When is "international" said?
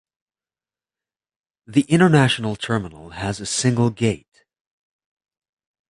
1.83-2.55